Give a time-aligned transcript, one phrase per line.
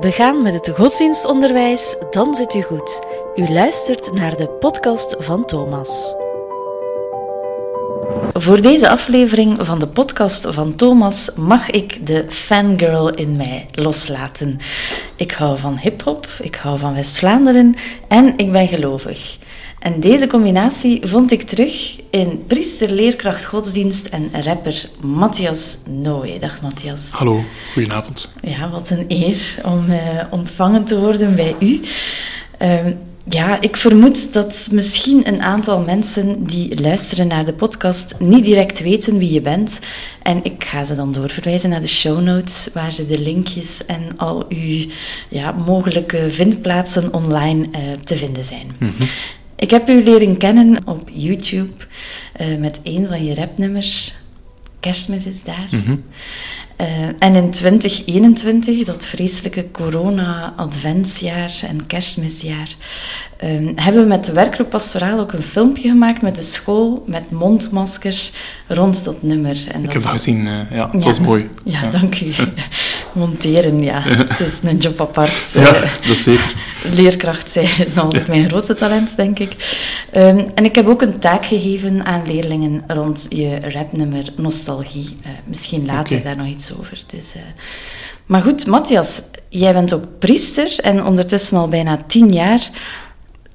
[0.00, 3.00] Begaan met het godsdienstonderwijs, dan zit u goed.
[3.34, 6.14] U luistert naar de podcast van Thomas.
[8.38, 14.58] Voor deze aflevering van de podcast van Thomas mag ik de fangirl in mij loslaten.
[15.16, 17.74] Ik hou van hip-hop, ik hou van West-Vlaanderen
[18.08, 19.36] en ik ben gelovig.
[19.78, 26.38] En deze combinatie vond ik terug in priester, leerkracht, godsdienst en rapper Matthias Noé.
[26.38, 27.10] Dag Matthias.
[27.10, 28.30] Hallo, goedenavond.
[28.42, 29.98] Ja, wat een eer om uh,
[30.30, 31.80] ontvangen te worden bij u.
[32.62, 32.86] Uh,
[33.28, 38.80] ja, ik vermoed dat misschien een aantal mensen die luisteren naar de podcast niet direct
[38.80, 39.78] weten wie je bent.
[40.22, 44.02] En ik ga ze dan doorverwijzen naar de show notes, waar ze de linkjes en
[44.16, 44.86] al uw
[45.28, 48.66] ja, mogelijke vindplaatsen online uh, te vinden zijn.
[48.78, 49.06] Mm -hmm.
[49.56, 51.72] Ik heb u leren kennen op YouTube
[52.40, 54.14] uh, met een van je rapnummers.
[54.80, 55.68] Kerstmis is daar.
[55.70, 56.04] Mm -hmm.
[56.80, 56.86] Uh,
[57.18, 62.68] en in 2021, dat vreselijke corona-adventsjaar en kerstmisjaar,
[63.44, 67.30] uh, hebben we met de werkgroep Pastoraal ook een filmpje gemaakt met de school, met
[67.30, 68.32] mondmaskers,
[68.68, 69.64] rond dat nummer.
[69.72, 71.48] En Ik heb dat gezien, uh, ja, het ja, was mooi.
[71.64, 71.90] Ja, ja.
[71.90, 72.32] dank u.
[73.12, 75.52] Monteren, ja, het is een job apart.
[75.52, 76.54] ja, dat zeker.
[76.92, 79.52] Leerkracht zijn is altijd mijn grootste talent, denk ik.
[80.16, 85.16] Um, en ik heb ook een taak gegeven aan leerlingen rond je rapnummer Nostalgie.
[85.44, 86.22] Misschien later okay.
[86.22, 87.02] daar nog iets over.
[87.06, 87.42] Dus, uh...
[88.26, 92.70] Maar goed, Matthias, jij bent ook priester en ondertussen al bijna tien jaar.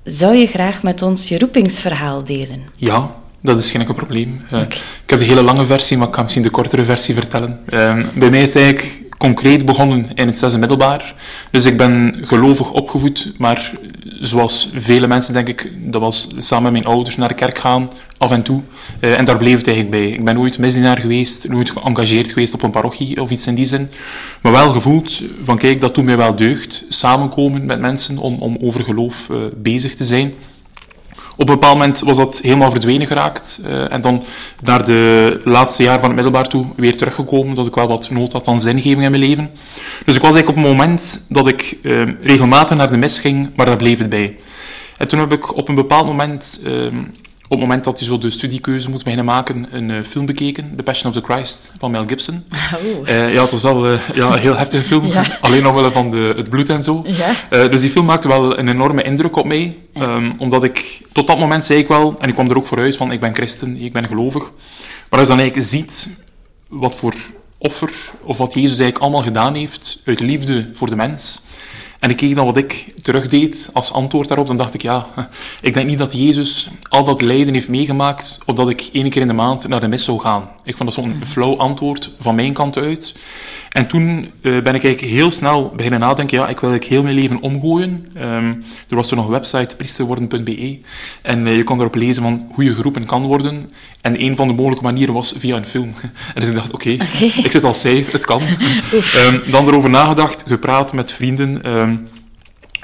[0.03, 2.63] Zou je graag met ons je roepingsverhaal delen?
[2.75, 4.41] Ja, dat is geen enkel probleem.
[4.45, 4.77] Uh, okay.
[5.03, 7.59] Ik heb de hele lange versie, maar ik ga misschien de kortere versie vertellen.
[7.69, 11.15] Uh, bij mij is het eigenlijk concreet begonnen in het zesde middelbaar.
[11.51, 13.71] Dus ik ben gelovig opgevoed, maar
[14.19, 17.89] zoals vele mensen denk ik, dat was samen met mijn ouders naar de kerk gaan,
[18.17, 18.61] af en toe.
[18.99, 20.11] Uh, en daar bleef het eigenlijk bij.
[20.11, 23.65] Ik ben nooit misdienaar geweest, nooit geëngageerd geweest op een parochie of iets in die
[23.65, 23.89] zin.
[24.41, 26.85] Maar wel gevoeld van, kijk, dat doet mij wel deugd.
[26.89, 30.33] Samenkomen met mensen om, om over geloof uh, bezig te zijn.
[31.41, 33.61] Op een bepaald moment was dat helemaal verdwenen geraakt.
[33.65, 34.23] Uh, en dan
[34.59, 38.31] naar de laatste jaar van het middelbaar toe weer teruggekomen, dat ik wel wat nood
[38.33, 39.51] had aan zingeving in mijn leven.
[40.05, 43.49] Dus ik was eigenlijk op het moment dat ik uh, regelmatig naar de mis ging,
[43.55, 44.37] maar daar bleef het bij.
[44.97, 46.87] En toen heb ik op een bepaald moment, uh,
[47.51, 50.73] op het moment dat je zo de studiekeuze moest beginnen maken, een uh, film bekeken,
[50.75, 52.43] The Passion of the Christ, van Mel Gibson.
[52.51, 53.07] Oh.
[53.07, 55.37] ja, het was wel ja, een heel heftige film, ja.
[55.41, 57.05] alleen omwille van de, het bloed en zo.
[57.05, 57.67] Ja.
[57.67, 59.77] dus die film maakte wel een enorme indruk op mij.
[59.97, 62.97] Um, omdat ik, tot dat moment zei ik wel, en ik kwam er ook vooruit
[62.97, 64.51] van, ik ben christen, ik ben gelovig.
[65.09, 66.09] Maar als je dan eigenlijk ziet
[66.67, 67.13] wat voor
[67.57, 67.91] offer,
[68.23, 71.41] of wat Jezus eigenlijk allemaal gedaan heeft, uit liefde voor de mens.
[72.01, 75.07] En ik keek dan wat ik terugdeed als antwoord daarop, dan dacht ik, ja,
[75.61, 79.27] ik denk niet dat Jezus al dat lijden heeft meegemaakt, opdat ik één keer in
[79.27, 80.49] de maand naar de mis zou gaan.
[80.63, 83.15] Ik vond dat zo'n flauw antwoord van mijn kant uit.
[83.71, 87.03] En toen uh, ben ik eigenlijk heel snel beginnen nadenken, ja, ik wil eigenlijk heel
[87.03, 88.07] mijn leven omgooien.
[88.17, 90.79] Um, er was toen nog een website, priesterworden.be,
[91.21, 93.69] en uh, je kon erop lezen van hoe je geroepen kan worden.
[94.01, 95.93] En een van de mogelijke manieren was via een film.
[96.33, 97.43] En dus ik dacht, oké, okay, okay.
[97.43, 98.41] ik zit al safe, het kan.
[99.27, 102.07] um, dan erover nagedacht, gepraat met vrienden, um,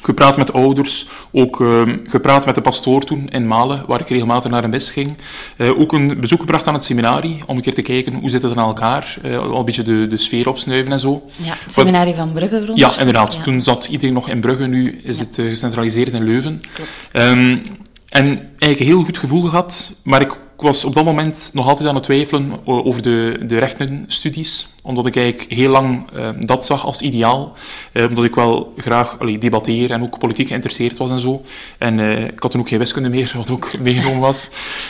[0.08, 4.52] gepraat met ouders, ook uh, gepraat met de pastoor toen in Malen, waar ik regelmatig
[4.52, 5.18] naar een mis ging.
[5.58, 8.42] Uh, ook een bezoek gebracht aan het seminarie, om een keer te kijken hoe zit
[8.42, 11.30] het aan elkaar, uh, al een beetje de, de sfeer opsnuiven en zo.
[11.36, 12.72] Ja, het seminarie van Brugge.
[12.74, 13.34] Ja, inderdaad.
[13.34, 13.42] Ja.
[13.42, 15.24] Toen zat iedereen nog in Brugge, nu is ja.
[15.24, 16.62] het gecentraliseerd in Leuven.
[16.74, 16.90] Klopt.
[17.14, 17.62] Um,
[18.10, 21.68] en eigenlijk een heel goed gevoel gehad, maar ik ik was op dat moment nog
[21.68, 26.66] altijd aan het twijfelen over de, de rechtenstudies, omdat ik eigenlijk heel lang uh, dat
[26.66, 27.56] zag als ideaal,
[27.94, 31.42] uh, omdat ik wel graag allee, debatteer en ook politiek geïnteresseerd was en zo.
[31.78, 34.50] En uh, ik had toen ook geen wiskunde meer, wat ook meegenomen was.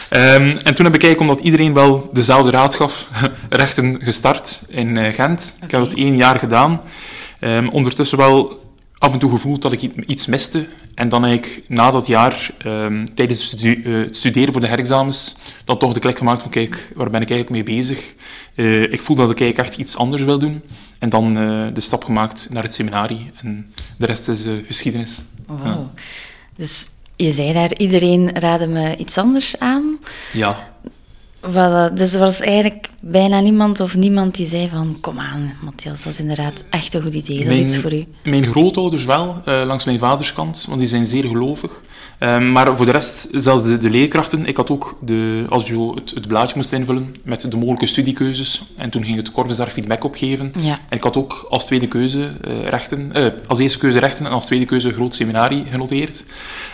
[0.10, 3.08] Um, en toen heb ik eigenlijk, omdat iedereen wel dezelfde raad gaf,
[3.50, 5.54] rechten gestart in Gent.
[5.56, 5.68] Okay.
[5.68, 6.82] Ik heb dat één jaar gedaan.
[7.40, 8.66] Um, ondertussen wel
[8.98, 10.68] af en toe gevoeld dat ik iets miste.
[10.98, 14.68] En dan eigenlijk na dat jaar, um, tijdens het, stude uh, het studeren voor de
[14.68, 15.36] herexamens,
[15.66, 18.14] dan toch de klik gemaakt van kijk, waar ben ik eigenlijk mee bezig?
[18.56, 20.62] Uh, ik voel dat ik eigenlijk echt iets anders wil doen.
[21.00, 23.32] En dan uh, de stap gemaakt naar het seminarie.
[23.42, 25.22] En de rest is geschiedenis.
[25.46, 25.66] Wow.
[25.66, 25.92] Ja.
[26.56, 29.98] Dus je zei daar, iedereen raadde me iets anders aan.
[30.34, 30.70] Ja.
[31.50, 36.04] Voilà, dus er was eigenlijk bijna niemand of niemand die zei van kom aan, Matthias,
[36.04, 38.06] dat is inderdaad echt een goed idee, dat mijn, is iets voor u.
[38.24, 41.84] Mijn grootouders wel, uh, langs mijn vaderskant, want die zijn zeer gelovig.
[42.20, 45.92] Um, maar voor de rest, zelfs de, de leerkrachten, ik had ook, de, als je
[45.96, 49.68] het, het, blaadje moest invullen met de mogelijke studiekeuzes, en toen ging het korps daar
[49.68, 50.52] feedback op geven.
[50.60, 50.80] Ja.
[50.90, 54.32] En ik had ook als tweede keuze uh, rechten, uh, als eerste keuze rechten en
[54.32, 56.24] als tweede keuze groot seminarie genoteerd.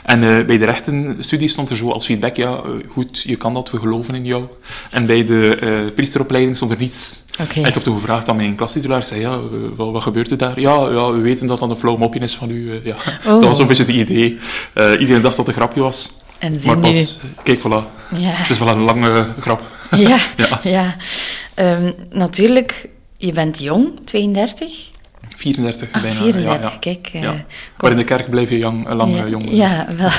[0.04, 3.80] En bij de rechtenstudie stond er zo als feedback, ja, goed, je kan dat, we
[3.80, 4.46] geloven in jou.
[4.92, 7.23] En bij de priesteropleiding stond er niets.
[7.38, 9.40] En ik heb toen gevraagd aan mijn klastitulaar, zei, ja, eh,
[9.76, 10.60] wat, wat gebeurt er daar?
[10.60, 12.72] Ja, ja, we weten dat dat een flauw mopje is van u.
[12.76, 12.96] eh, ja.
[13.20, 13.24] Oh.
[13.26, 14.38] Dat was zo'n beetje het idee.
[14.74, 16.22] Eh, iedereen dacht dat het een grapje was.
[16.40, 16.82] En Maar nu...
[16.82, 17.88] pas, kijk, voilà.
[18.16, 18.30] Ja.
[18.30, 19.62] Het is wel een lange grap.
[19.98, 20.60] Ja, Ja.
[20.64, 20.96] ja.
[21.54, 24.92] Ehm, natuurlijk, je bent jong, 32.
[25.36, 26.22] 34 Ah, bijna.
[26.22, 26.78] 34, ja, ja.
[26.80, 27.08] kijk.
[27.12, 27.46] Ja.
[27.80, 29.50] Maar in de kerk blijf je jong, lang ja, jong.
[29.52, 30.10] Ja, wel.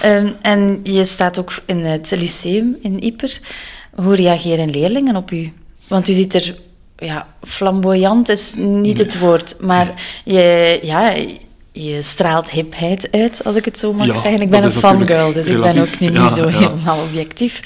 [0.00, 3.38] Ehm, en je staat ook in het lyceum in Ieper.
[3.94, 5.52] Hoe reageren leerlingen op u?
[5.88, 6.56] Want u ziet er...
[6.96, 9.94] Ja, flamboyant is niet het woord, maar
[10.24, 11.14] je, ja,
[11.72, 14.40] je straalt hipheid uit, als ik het zo mag Ja, zeggen.
[14.40, 16.58] Ik ben een fangirl, dus ik ben ook niet, Ja, niet zo ja.
[16.58, 17.60] helemaal objectief.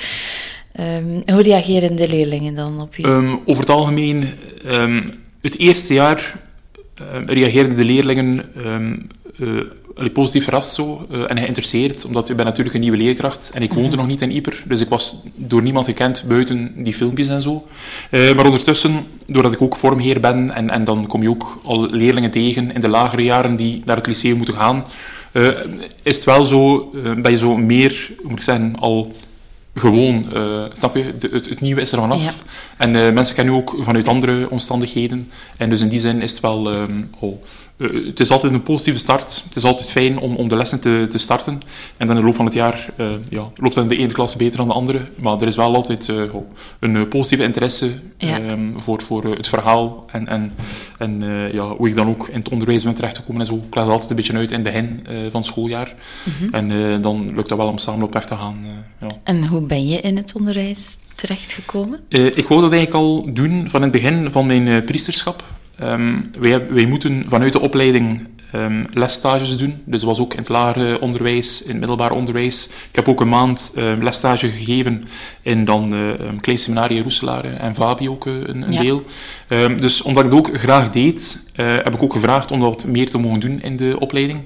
[0.73, 3.03] Ehm, hoe reageren de leerlingen dan op u?
[3.03, 4.29] Ehm, over het algemeen,
[4.65, 5.03] ehm,
[5.41, 6.35] het eerste jaar
[7.27, 8.45] reageerden de leerlingen
[9.37, 9.47] eh,
[9.99, 13.63] allee, positief verrast zo, eh, en geïnteresseerd, omdat ik ben natuurlijk een nieuwe leerkracht en
[13.63, 17.27] ik woonde nog niet in Ieper, dus ik was door niemand gekend buiten die filmpjes
[17.29, 17.67] en zo.
[18.11, 21.87] Eh, maar ondertussen, doordat ik ook vormheer ben, en, en dan kom je ook al
[21.91, 24.85] leerlingen tegen in de lagere jaren die naar het lyceum moeten gaan,
[25.33, 25.47] eh,
[26.03, 26.91] is het wel zo,
[27.23, 29.13] dat je zo meer, hoe moet ik zeggen, al
[29.75, 30.27] gewoon,
[30.73, 32.23] snap je, de- het, het nieuwe is er vanaf.
[32.25, 32.33] Ja.
[32.77, 35.31] En mensen kennen u ook vanuit andere omstandigheden.
[35.57, 36.69] En dus in die zin is het wel...
[37.19, 37.43] oh,
[37.79, 39.43] eh, het is altijd een positieve start.
[39.45, 41.61] Het is altijd fijn om, om de lessen te, te starten.
[41.97, 44.37] En dan in de loop van het jaar eh, ja, loopt dan de ene klas
[44.37, 45.09] beter dan de andere.
[45.17, 46.23] Maar er is wel altijd eh,
[46.81, 48.41] een positieve interesse Ja.
[48.41, 50.05] ehm, voor, voor het verhaal.
[50.13, 50.53] En, en,
[50.99, 51.23] en
[51.53, 53.55] ja, hoe ik dan ook in het onderwijs ben terechtgekomen en zo.
[53.55, 55.01] Ik leg altijd een beetje uit in het begin
[55.31, 55.95] van het schooljaar.
[56.23, 56.55] Mhm.
[56.55, 58.57] En dan lukt dat wel om samen op weg te gaan.
[59.01, 59.07] ja.
[59.25, 62.01] En hoe ben je in het onderwijs terechtgekomen?
[62.09, 65.45] Ik wou dat eigenlijk al doen van het begin van mijn priesterschap.
[65.79, 69.83] Ehm, wij, wij moeten vanuit de opleiding ehm, lesstages doen.
[69.85, 72.67] Dus dat was ook in het lagere onderwijs, in het middelbaar onderwijs.
[72.67, 75.05] Ik heb ook een maand ehm, lesstage gegeven
[75.43, 75.95] in dan
[76.41, 78.81] klein seminarie in Roeselaar en Vabi ook eh, een, een Ja.
[78.81, 79.05] deel.
[79.77, 83.11] Dus omdat ik het ook graag deed, eh, heb ik ook gevraagd om dat meer
[83.11, 84.41] te mogen doen in de opleiding.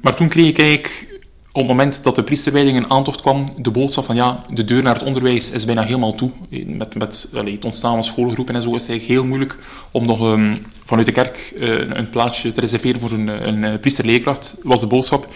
[0.00, 1.15] Maar toen kreeg ik eigenlijk
[1.56, 4.82] op het moment dat de priesterwijding in aantocht kwam, de boodschap van ja, de deur
[4.82, 6.30] naar het onderwijs is bijna helemaal toe.
[6.66, 9.58] Met, met allee, het ontstaan van schoolgroepen en zo is het eigenlijk heel moeilijk
[9.90, 13.78] om nog ehm, vanuit de kerk eh, een, plaatsje te reserveren voor een, een, eh,
[13.80, 15.28] priesterleerkracht, was de boodschap.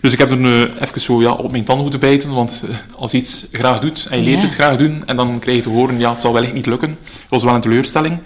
[0.00, 2.76] Dus ik heb er uh, even zo ja, op mijn tanden moeten bijten, want eh,
[2.96, 4.44] als je iets graag doet en je leert Ja.
[4.44, 6.98] het graag doen, en dan krijg je te horen, ja, het zal wellicht niet lukken.
[7.04, 8.18] Dat was wel een teleurstelling.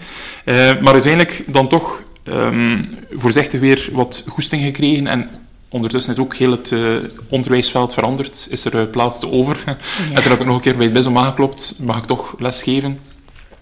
[0.44, 5.28] Eh, maar uiteindelijk dan toch ehm, voorzichtig weer wat goesting gekregen en
[5.72, 6.80] Ondertussen is ook heel het eh,
[7.28, 8.46] onderwijsveld veranderd.
[8.50, 9.62] Is er eh, plaats te over.
[10.14, 11.74] En toen heb ik nog een keer bij het BISOM aangeklopt.
[11.78, 12.98] Mag ik toch lesgeven?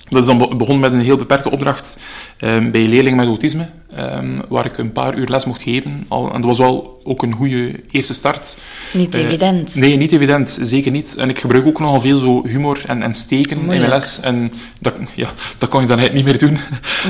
[0.09, 1.99] Dat is dan be- begonnen met een heel beperkte opdracht
[2.39, 6.04] ehm, bij leerlingen met autisme, ehm, waar ik een paar uur les mocht geven.
[6.08, 8.58] Al, en dat was wel ook een goede eerste start.
[8.92, 9.75] Niet Eh, evident.
[9.75, 10.58] Nee, niet evident.
[10.62, 11.14] Zeker niet.
[11.16, 14.20] En ik gebruik ook nogal veel zo humor en, en steken in mijn les.
[14.20, 16.58] En dat, ja, dat kan je dan eigenlijk niet meer doen.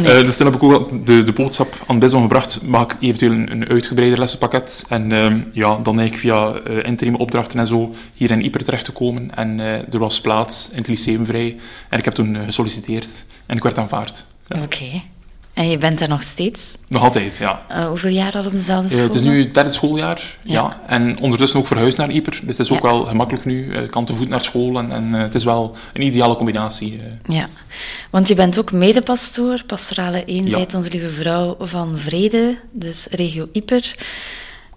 [0.02, 0.12] Nee.
[0.12, 2.62] Eh, dus toen heb ik ook de, de boodschap aan het BISOM gebracht.
[2.62, 4.84] Maak eventueel een, een uitgebreider lessenpakket.
[4.88, 8.84] En ehm, ja, dan eigenlijk via eh interim opdrachten en zo hier in Ieper terecht
[8.84, 9.34] te komen.
[9.36, 9.60] En
[9.90, 11.56] er was plaats in het lyceum vrij.
[11.88, 13.24] En ik heb toen gesolliciteerd.
[13.46, 14.26] En ik werd aanvaard.
[14.48, 14.62] Ja.
[14.62, 14.84] Oké.
[15.54, 16.74] En je bent daar nog steeds?
[16.88, 17.62] Nog altijd, ja.
[17.68, 19.06] Eh, hoeveel jaar al op dezelfde Eh, school?
[19.06, 20.52] het is nu het derde schooljaar, ja.
[20.52, 20.80] Ja.
[20.86, 22.32] En ondertussen ook verhuisd naar Ieper.
[22.44, 22.90] Dus het is ook Ja.
[22.90, 23.74] wel gemakkelijk nu.
[23.74, 26.36] Eh, Ik kan te voet naar school en, en eh, het is wel een ideale
[26.36, 26.98] combinatie.
[27.26, 27.34] eh.
[27.36, 27.48] Ja,
[28.10, 33.94] want je bent ook medepastoor, pastorale eenheid, onze lieve vrouw van Vrede, dus regio Ieper.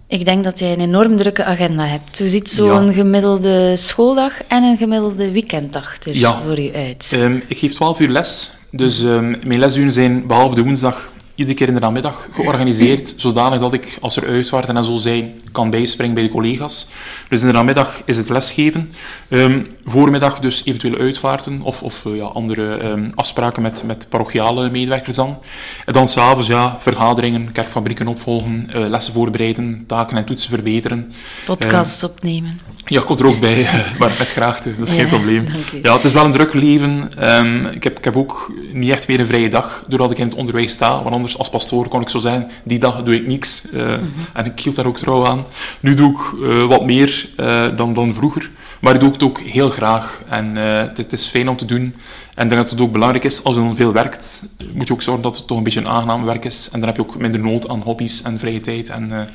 [0.08, 2.18] Ik denk dat jij een enorm drukke agenda hebt.
[2.18, 2.92] Hoe ziet zo'n Ja.
[2.92, 6.42] gemiddelde schooldag en een gemiddelde weekenddag er Ja.
[6.46, 7.10] voor u uit?
[7.12, 8.52] Ehm, ik geef 12 uur les.
[8.76, 13.60] Dus ehm, mijn lesuren zijn behalve de woensdag iedere keer in de namiddag georganiseerd, zodanig
[13.60, 16.88] dat ik, als er uitvaarten en zo zijn, kan bijspringen bij de collega's.
[17.28, 18.92] Dus in de namiddag is het lesgeven.
[19.28, 24.70] Ehm, voormiddag dus eventuele uitvaarten of, of eh, ja, andere ehm, afspraken met, met parochiale
[24.70, 25.38] medewerkers dan.
[25.86, 31.12] En dan s'avonds ja, vergaderingen, kerkfabrieken opvolgen, eh, lessen voorbereiden, taken en toetsen verbeteren.
[31.44, 32.60] Podcasts opnemen.
[32.86, 35.46] Ja, komt er ook bij, eh, maar met graagte, dat is geen probleem.
[35.82, 37.10] Ja, het is wel een druk leven.
[37.18, 40.26] Ehm, ik, heb, ik heb ook niet echt meer een vrije dag, doordat ik in
[40.26, 41.02] het onderwijs sta.
[41.02, 43.64] Want anders, als pastoor, kon ik zo zijn, die dag doe ik niks.
[43.72, 44.00] Mhm.
[44.32, 45.43] En ik hield daar ook trouw aan.
[45.80, 48.50] Nu doe ik eh, wat meer eh, dan, dan vroeger.
[48.80, 50.22] Maar ik doe het ook heel graag.
[50.28, 51.94] En eh, het, het is fijn om te doen.
[52.34, 54.92] En ik denk dat het ook belangrijk is, als je dan veel werkt, moet je
[54.92, 56.68] ook zorgen dat het toch een beetje een aangenaam werk is.
[56.72, 58.88] En dan heb je ook minder nood aan hobby's en vrije tijd.
[58.88, 59.28] En,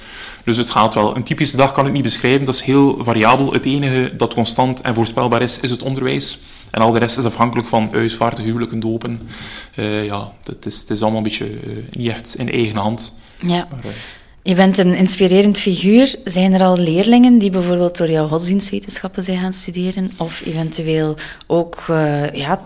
[0.44, 1.16] dus het gaat wel.
[1.16, 3.54] Een typische dag kan ik niet beschrijven, dat is heel variabel.
[3.54, 6.44] Het enige dat constant en voorspelbaar is, is het onderwijs.
[6.72, 9.22] En al de rest is afhankelijk van uitvaarten, huwelijken, dopen.
[10.06, 11.50] Ja, het is, het is allemaal een beetje
[11.92, 13.20] niet echt in eigen hand.
[13.38, 13.68] Ja.
[13.72, 13.94] Maar,
[14.44, 16.16] Je bent een inspirerend figuur.
[16.24, 20.12] Zijn er al leerlingen die bijvoorbeeld door jouw godsdienstwetenschappen zijn gaan studeren?
[20.18, 21.16] Of eventueel
[21.48, 22.62] ook eh, ja,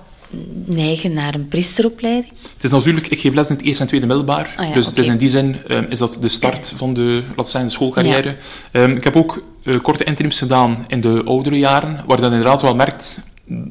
[0.65, 2.33] neigen naar een priesteropleiding?
[2.53, 4.53] Het is natuurlijk, ik geef les in het eerste en tweede middelbaar.
[4.55, 5.13] Ah ja, dus het is oké.
[5.13, 7.23] in die zin ehm, is dat de start van de,
[7.67, 8.35] schoolcarrière.
[8.71, 12.33] Ehm, ik heb ook eh, korte interims gedaan in de oudere jaren, waar je dan
[12.33, 13.21] inderdaad wel merkt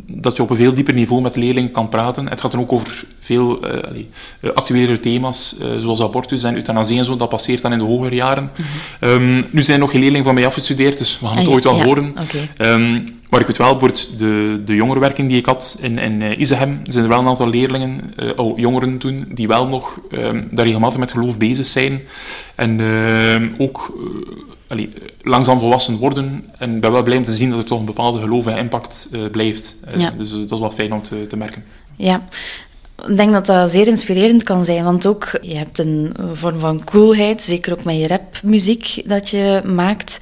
[0.07, 2.29] dat je op een veel dieper niveau met leerlingen kan praten.
[2.29, 7.05] Het gaat dan ook over veel eh, actuelere thema's, eh, zoals abortus en euthanasie en
[7.05, 7.17] zo.
[7.17, 8.51] Dat passeert dan in de hogere jaren.
[9.01, 11.49] Ehm, nu zijn er nog geen leerlingen van mij afgestudeerd, dus we gaan het Mhm.
[11.49, 12.15] Ah, ooit wel ja, horen.
[13.33, 16.81] Maar ik weet wel, bijvoorbeeld de, de jongerenwerking die ik had in, in eh, Izehem,
[16.85, 20.99] zijn er wel een aantal leerlingen, oh, jongeren toen, die wel nog ehm, daar regelmatig
[20.99, 22.01] met geloof bezig zijn.
[22.55, 24.33] En ehm, ook eh,
[24.69, 26.45] allee, langzaam volwassen worden.
[26.59, 28.59] En ik ben wel blij om te zien dat er toch een bepaalde geloof en
[28.59, 29.77] impact blijft.
[29.97, 30.11] Ja.
[30.19, 31.65] Dus dat is wel fijn om te, te merken.
[31.97, 32.23] Ja,
[33.07, 36.85] ik denk dat dat zeer inspirerend kan zijn, want ook je hebt een vorm van
[36.85, 40.19] coolheid, zeker ook met je rapmuziek dat je maakt.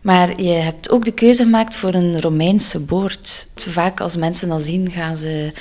[0.00, 3.48] Maar je hebt ook de keuze gemaakt voor een Romeinse boord.
[3.54, 5.52] Vaak als mensen dat zien, gaan ze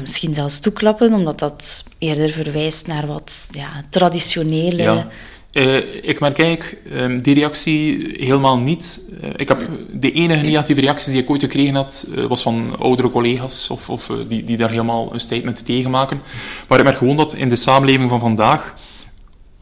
[0.00, 4.82] misschien zelfs toeklappen, omdat dat eerder verwijst naar wat ja, traditionele...
[4.82, 5.08] Ja.
[5.52, 9.00] Eh, ik merk eigenlijk ehm, die reactie helemaal niet.
[9.20, 12.78] Eh, ik heb de enige negatieve reactie die ik ooit gekregen had, eh, was van
[12.78, 16.22] oudere collega's of, of die, die daar helemaal een statement tegen maken.
[16.68, 18.76] Maar ik merk gewoon dat in de samenleving van vandaag,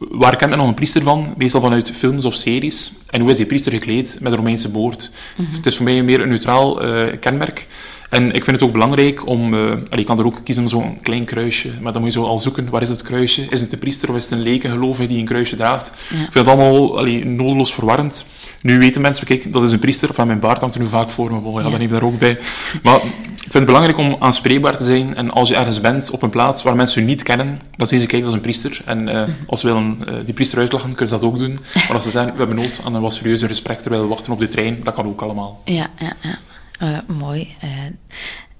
[0.09, 1.33] waar kent men nog een priester van?
[1.37, 2.91] Meestal vanuit films of series.
[3.09, 4.17] En hoe is die priester gekleed?
[4.19, 5.11] Met een Romeinse boord.
[5.51, 7.67] Het is voor mij meer een neutraal eh, kenmerk.
[8.09, 9.53] En ik vind het ook belangrijk om...
[9.53, 12.39] eh ik kan er ook kiezen zo'n klein kruisje, maar dan moet je zo al
[12.39, 13.45] zoeken, waar is het kruisje?
[13.49, 15.91] Is het de priester of is het een lekengelovige die een kruisje draagt?
[16.09, 16.15] Ja.
[16.15, 18.25] Ik vind het allemaal allee, nodeloos verwarrend.
[18.61, 20.87] Nu weten mensen, kijk, dat is een priester, of aan mijn baard hangt er nu
[20.87, 22.39] vaak voor me, ja, dan neem ik daar ook bij.
[22.83, 26.21] Maar ik vind het belangrijk om aanspreekbaar te zijn, en als je ergens bent op
[26.21, 28.81] een plaats waar mensen je niet kennen, dan zien ze, kijk, dat is een priester.
[28.85, 31.59] En eh, als ze willen eh, die priester uitlachen, kunnen ze dat ook doen.
[31.73, 34.33] Maar als ze zeggen, we hebben nood aan een wat serieuzer gesprek terwijl we wachten
[34.33, 35.61] op de trein, dat kan ook allemaal.
[35.65, 36.37] Ja, ja, ja.
[36.79, 37.55] Eh, mooi.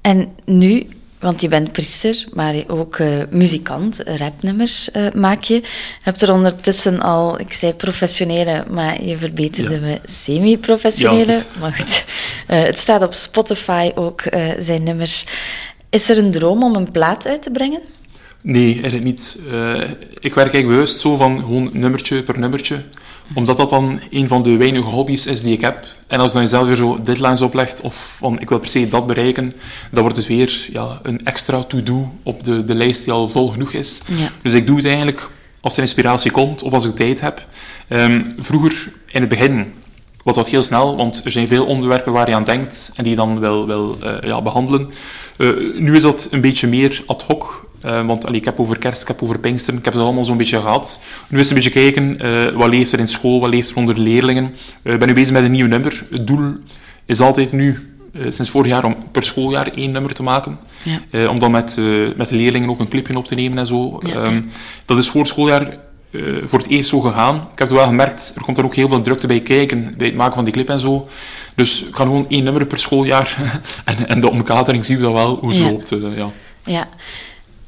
[0.02, 0.88] en nu,
[1.22, 5.54] want je bent priester, maar ook eh, muzikant, rapnummers eh, maak je.
[5.54, 5.62] Je
[6.02, 9.80] hebt er ondertussen al, ik zei professionele, maar je verbeterde Ja.
[9.80, 11.32] me semi-professionele.
[11.32, 12.06] Ja, het Maar goed,
[12.48, 14.24] Eh, het staat op Spotify ook,
[14.60, 15.26] zijn nummers.
[15.90, 17.82] Is er een droom om een plaat uit te brengen?
[18.42, 19.40] Nee, eigenlijk niet.
[20.20, 22.84] Ik werk eigenlijk bewust zo van gewoon nummertje per nummertje.
[23.34, 25.86] Omdat dat dan een van de weinige hobby's is die ik heb.
[26.08, 28.90] En als je dan jezelf weer zo deadlines oplegt, of van ik wil per se
[28.90, 29.54] dat bereiken,
[29.92, 33.48] dan wordt het weer ja, een extra to-do op de, de lijst die al vol
[33.48, 34.02] genoeg is.
[34.06, 34.32] Ja.
[34.42, 35.30] Dus ik doe het eigenlijk
[35.62, 37.46] als er inspiratie komt, of als ik tijd heb.
[37.88, 39.74] Ehm, vroeger, in het begin,
[40.24, 43.12] was dat heel snel, want er zijn veel onderwerpen waar je aan denkt en die
[43.12, 44.90] je dan wil, wil eh, ja, behandelen.
[45.38, 47.70] Eh, nu is dat een beetje meer ad hoc.
[47.82, 50.24] Eh, want allee, ik heb over kerst, ik heb over Pinksteren, ik heb het allemaal
[50.24, 51.00] zo'n beetje gehad.
[51.28, 53.96] Nu is een beetje kijken, eh, wat leeft er in school, wat leeft er onder
[53.96, 54.54] de leerlingen.
[54.84, 56.06] Eh, Ik ben nu bezig met een nieuw nummer.
[56.12, 56.54] Het doel
[57.06, 57.96] is altijd nu,
[58.30, 60.60] sinds vorig jaar, om per schooljaar één nummer te maken.
[61.10, 61.28] Ja.
[61.28, 61.78] Om dan met,
[62.16, 63.98] met de leerlingen ook een clipje op te nemen en zo.
[64.06, 64.14] Ja.
[64.24, 64.42] Ehm,
[64.86, 65.78] dat is voor het schooljaar
[66.46, 67.36] voor het eerst zo gegaan.
[67.36, 70.08] Ik heb het wel gemerkt, er komt er ook heel veel drukte bij kijken, bij
[70.08, 71.08] het maken van die clip en zo.
[71.56, 73.38] Dus ik ga gewoon één nummer per schooljaar.
[73.86, 75.70] en, en de omkadering zien we dat wel, hoe het Ja.
[75.70, 75.90] loopt.
[76.16, 76.32] ja.
[76.66, 76.88] Ja.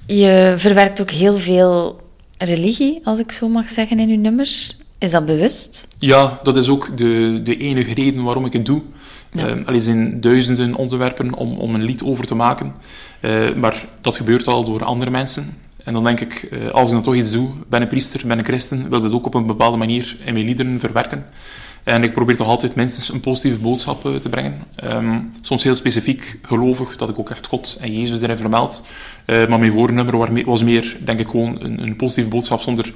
[0.06, 2.02] Je verwerkt ook heel veel
[2.38, 4.78] religie, als ik zo mag zeggen, in je nummers.
[4.98, 5.88] Is dat bewust?
[6.00, 8.82] ja, dat is ook de, de enige reden waarom ik het doe.
[9.32, 9.48] Ja.
[9.48, 12.74] Ehm, er zijn duizenden onderwerpen om, om een lied over te maken.
[13.20, 15.58] Eh, maar dat gebeurt al door andere mensen.
[15.84, 18.38] En dan denk ik, eh, als ik dan toch iets doe, ben een priester, ben
[18.38, 21.26] een christen, wil ik dat ook op een bepaalde manier in mijn liederen verwerken.
[21.84, 24.64] En ik probeer toch altijd minstens een positieve boodschap eh, te brengen.
[24.76, 28.86] Ehm, soms heel specifiek gelovig, dat ik ook echt God en Jezus erin vermeld.
[29.26, 32.94] Eh, maar mijn voornummer was meer, denk ik, gewoon een, een positieve boodschap zonder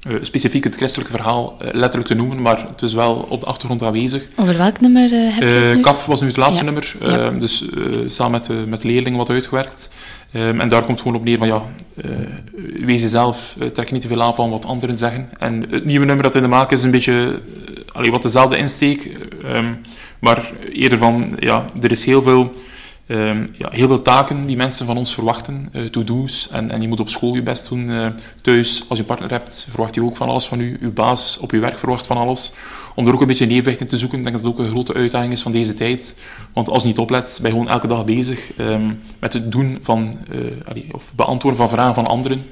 [0.00, 3.46] eh, specifiek het christelijke verhaal eh, letterlijk te noemen, maar het is wel op de
[3.46, 4.26] achtergrond aanwezig.
[4.36, 5.80] Over welk nummer eh, heb je het nu?
[5.82, 6.70] KAF was nu het laatste Ja.
[6.70, 7.30] nummer, Ja.
[7.30, 7.64] dus
[8.06, 9.94] samen met, met leerlingen wat uitgewerkt.
[10.32, 11.62] Ehm, en daar komt gewoon op neer van ja,
[12.80, 15.28] wees jezelf, trek niet te veel aan van wat anderen zeggen.
[15.38, 17.40] En het nieuwe nummer dat in de maak is een beetje
[17.92, 19.72] allee, wat dezelfde insteek, ehm,
[20.20, 22.52] maar eerder van ja, er is heel veel,
[23.10, 26.48] ehm, ja, heel veel taken die mensen van ons verwachten, eh, to-do's.
[26.50, 27.90] En, en je moet op school je best doen.
[27.90, 28.06] eh,
[28.40, 30.78] thuis, als je partner hebt, verwacht je ook van alles van u.
[30.80, 32.52] Uw baas op je werk verwacht van alles
[32.94, 34.18] om er ook een beetje een evenwicht in te zoeken.
[34.18, 36.18] Ik denk dat het ook een grote uitdaging is van deze tijd.
[36.52, 39.78] Want als je niet oplet, ben je gewoon elke dag bezig ehm, met het doen
[39.82, 42.44] van, eh, allee, of beantwoorden van vragen van anderen.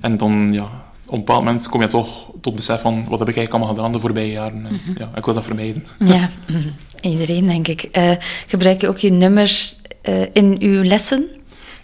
[0.00, 0.64] En dan, ja,
[1.06, 3.74] op een bepaald moment kom je toch tot besef van, wat heb ik eigenlijk allemaal
[3.74, 4.66] gedaan de voorbije jaren.
[4.66, 5.86] En, ja, ik wil dat vermijden.
[5.98, 6.68] Ja, mhm.
[7.12, 7.88] iedereen denk ik.
[8.46, 9.76] Gebruik je ook je nummers
[10.32, 11.28] in uw lessen?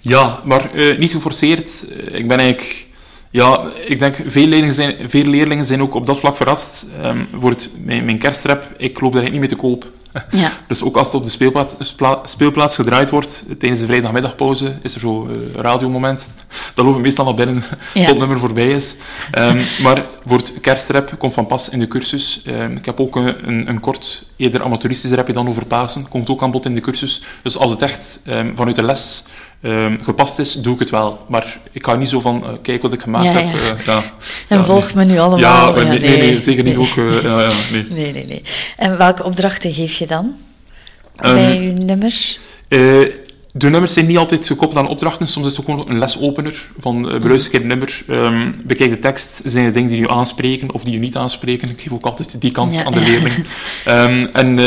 [0.01, 1.85] Ja, maar eh, niet geforceerd.
[1.91, 2.87] Eh, ik ben eigenlijk...
[3.31, 6.87] Ja, ik denk, veel leerlingen zijn, veel leerlingen zijn ook op dat vlak verrast.
[7.03, 9.91] Ehm voor het, mijn, mijn kerstrap, ik loop daar niet mee te koop.
[10.31, 10.53] Ja.
[10.69, 14.95] Dus ook als het op de speelplaats, spla- speelplaats gedraaid wordt, tijdens de vrijdagmiddagpauze, is
[14.95, 16.29] er zo een radiomoment.
[16.75, 17.57] Dan lopen we meestal naar binnen
[17.95, 18.01] Ja.
[18.01, 18.97] tot het nummer voorbij is.
[19.31, 22.43] Ehm, maar voor het kerstrap komt van pas in de cursus.
[22.45, 26.09] Ehm, ik heb ook een, een, een kort, eerder amateuristisch rapje dan over Pasen.
[26.09, 27.23] Komt ook aan bod in de cursus.
[27.43, 29.25] Dus als het echt ehm, vanuit de les
[29.63, 31.25] ehm, gepast is, doe ik het wel.
[31.29, 33.61] Maar ik ga niet zo van, eh, kijk wat ik gemaakt Ja, heb.
[33.87, 33.93] ja.
[33.93, 34.03] ja.
[34.49, 35.07] En Ja, volg nee.
[35.07, 35.39] me nu allemaal.
[35.39, 36.89] Ja, maar nee, nee, nee, zeker niet nee.
[36.91, 36.97] ook.
[36.97, 37.87] eh, ja, nee.
[38.03, 38.43] Nee, nee, nee.
[38.77, 40.35] En welke opdrachten geef je dan
[41.17, 42.39] Ehm, bij je nummers?
[42.69, 42.79] Eh,
[43.53, 45.29] de nummers zijn niet altijd gekoppeld aan opdrachten.
[45.29, 48.99] Soms is het ook gewoon een lesopener van uh, beluister een nummer, ehm, bekijk de
[48.99, 51.69] tekst, zijn er dingen die je aanspreken of die je niet aanspreken.
[51.71, 53.07] Ik geef ook altijd die kans Ja, aan de ja.
[53.07, 53.45] leerling.
[54.33, 54.59] En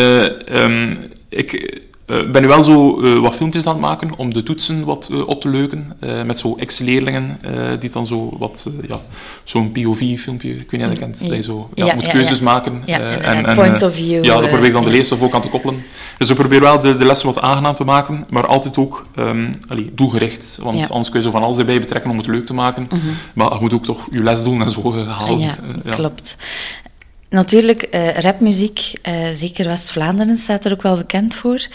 [1.29, 4.83] ik eh, ben nu wel zo eh, wat filmpjes aan het maken om de toetsen
[4.83, 5.93] wat eh, op te leuken.
[6.25, 7.39] met zo ex-leerlingen
[7.79, 8.99] die dan zo wat, ja,
[9.43, 12.05] zo'n POV-filmpje, ik weet niet of je dat kent, dat je zo ja, Ja, moet
[12.05, 12.83] ja, keuzes maken.
[12.85, 14.25] En, en point of view.
[14.25, 15.83] ja, daar probeer ik dan de leerstof ook aan te koppelen.
[16.17, 19.51] Dus ik probeer wel de, de lessen wat aangenaam te maken, maar altijd ook ehm,
[19.67, 20.59] allee, doelgericht.
[20.61, 22.87] Want anders kun je zo van alles erbij betrekken om het leuk te maken.
[22.89, 22.99] Mhm.
[23.33, 25.39] Maar je moet ook toch je les doen en zo halen.
[25.39, 25.55] Ja.
[25.89, 26.35] klopt.
[27.31, 31.67] Natuurlijk, eh, rapmuziek, eh, zeker West-Vlaanderen, staat er ook wel bekend voor.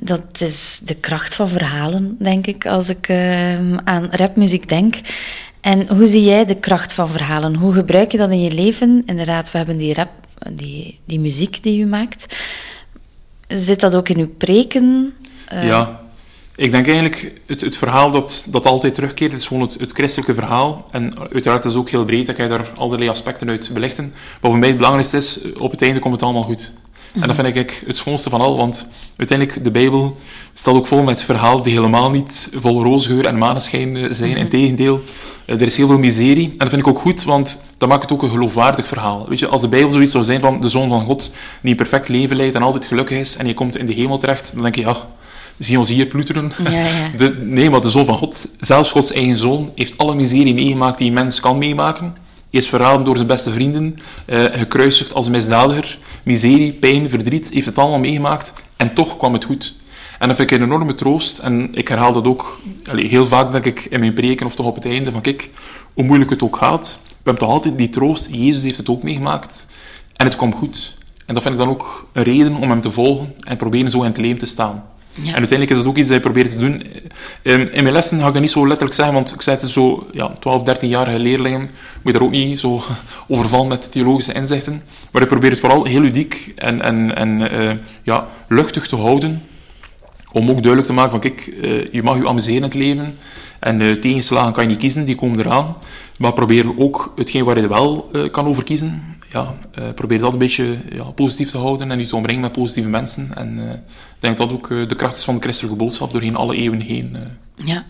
[0.00, 4.94] Dat is de kracht van verhalen, denk ik, als ik eh, aan rapmuziek denk.
[5.60, 7.54] En hoe zie jij de kracht van verhalen?
[7.54, 9.02] Hoe gebruik je dat in je leven?
[9.06, 10.10] Inderdaad, we hebben die rap,
[10.52, 12.36] die, die muziek die u maakt.
[13.48, 15.14] Zit dat ook in uw preken?
[15.48, 16.00] Eh, Ja,
[16.56, 20.34] ik denk eigenlijk het, het verhaal dat, dat altijd terugkeert, is gewoon het, het christelijke
[20.34, 20.86] verhaal.
[20.90, 24.12] En uiteraard is het ook heel breed, dat kan je daar allerlei aspecten uit belichten.
[24.40, 26.72] Maar voor mij het belangrijkste is, op het einde komt het allemaal goed.
[27.14, 30.16] En dat vind ik het schoonste van al, want uiteindelijk, de Bijbel
[30.54, 34.36] staat ook vol met verhalen die helemaal niet vol roosgeur en maneschijn eh, zijn.
[34.36, 35.02] Integendeel,
[35.46, 36.50] eh, er is heel veel miserie.
[36.50, 39.28] En dat vind ik ook goed, want dat maakt het ook een geloofwaardig verhaal.
[39.28, 41.76] Weet je, als de Bijbel zoiets zou zijn van de Zoon van God, die een
[41.76, 44.62] perfect leven leidt en altijd gelukkig is, en je komt in de hemel terecht, dan
[44.62, 45.06] denk je, ja,
[45.58, 46.52] zie ons hier ploeteren.
[46.62, 47.10] Ja, ja.
[47.18, 50.98] De, nee, maar de Zoon van God, zelfs Gods eigen Zoon, heeft alle miserie meegemaakt
[50.98, 52.04] die een mens kan meemaken.
[52.50, 55.98] Hij is verraden door zijn beste vrienden, eh, gekruisigd als een misdadiger.
[56.22, 58.52] Miserie, pijn, verdriet, heeft het allemaal meegemaakt.
[58.76, 59.74] En toch kwam het goed.
[60.18, 61.38] En dat vind ik een enorme troost.
[61.38, 64.74] En ik herhaal dat ook heel vaak, denk ik, in mijn preken of toch op
[64.74, 65.12] het einde.
[65.12, 65.50] Van kijk,
[65.94, 68.28] hoe moeilijk het ook gaat, we hebben toch altijd die troost.
[68.30, 69.66] Jezus heeft het ook meegemaakt.
[70.16, 70.96] En het kwam goed.
[71.26, 73.98] En dat vind ik dan ook een reden om hem te volgen en proberen zo
[73.98, 74.84] in het leven te staan.
[75.16, 76.82] En uiteindelijk is dat ook iets dat je probeert te doen.
[77.42, 79.68] In, in mijn lessen ga ik dat niet zo letterlijk zeggen, want ik zei het
[79.68, 82.82] zo, ja, 12, 13-jarige leerlingen, moet je daar ook niet zo
[83.28, 84.82] overvallen met theologische inzichten.
[85.10, 87.70] Maar ik probeer het vooral heel ludiek en, en, en eh,
[88.02, 89.42] ja, luchtig te houden,
[90.32, 93.18] om ook duidelijk te maken van, kijk, eh, je mag je amuseren in het leven,
[93.60, 95.76] en eh, tegenslagen kan je niet kiezen, die komen eraan.
[96.18, 100.38] Maar probeer ook hetgeen waar je wel kan over kiezen, ja, eh, probeer dat een
[100.38, 103.30] beetje ja, positief te houden en je te omringen met positieve mensen.
[103.34, 106.36] En eh, ik denk dat ook eh, de kracht is van de christelijke boodschap doorheen
[106.36, 107.16] alle eeuwen heen.
[107.54, 107.84] Ja.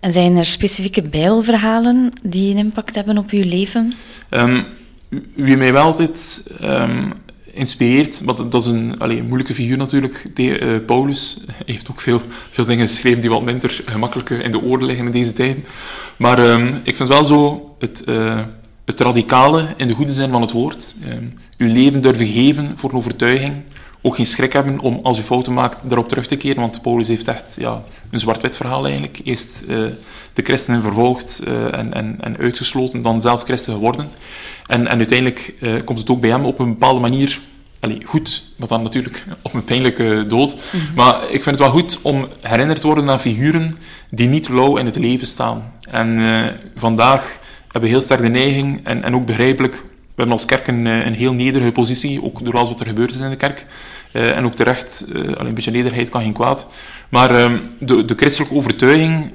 [0.00, 3.92] En zijn er specifieke bijbelverhalen die een impact hebben op uw leven?
[4.28, 4.62] Ehm,
[5.34, 7.10] wie mij wel altijd ehm,
[7.52, 12.00] inspireert, maar dat, is een allee, een moeilijke figuur natuurlijk, de, eh, Paulus heeft ook
[12.00, 15.64] veel, veel dingen geschreven die wat minder gemakkelijk in de oren liggen in deze tijden.
[16.16, 18.04] Maar ehm, ik vind wel zo het,
[18.88, 20.94] het radicale in de goede zin van het woord.
[21.04, 21.24] Ehm,
[21.58, 23.54] uw leven durven geven voor een overtuiging.
[24.02, 26.60] Ook geen schrik hebben om, als u fouten maakt, daarop terug te keren.
[26.60, 29.20] Want Paulus heeft echt ja, een zwart-wit verhaal eigenlijk.
[29.24, 29.76] Eerst eh,
[30.32, 34.08] de christenen vervolgd eh, en, en, en uitgesloten, dan zelf christen geworden.
[34.66, 37.40] En, en uiteindelijk eh, komt het ook bij hem op een bepaalde manier
[37.80, 40.56] allee, goed, maar dan natuurlijk op een pijnlijke dood.
[40.94, 43.78] Maar ik vind het wel goed om herinnerd te worden aan figuren
[44.10, 45.72] die niet lauw in het leven staan.
[45.90, 46.20] En
[46.76, 49.74] vandaag hebben heel sterk de neiging, en, en ook begrijpelijk,
[50.18, 52.86] we hebben als kerk een, eh, een heel nederige positie, ook door alles wat er
[52.86, 53.66] gebeurd is in de kerk.
[54.12, 56.66] Eh, en ook terecht, eh, alleen een beetje nederigheid kan geen kwaad.
[57.08, 59.32] Maar ehm, de, de christelijke overtuiging